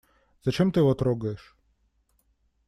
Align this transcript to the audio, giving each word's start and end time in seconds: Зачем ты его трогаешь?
Зачем 0.43 0.71
ты 0.71 0.79
его 0.79 0.95
трогаешь? 0.95 1.55